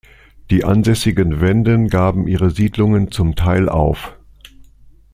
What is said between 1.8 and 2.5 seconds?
gaben ihre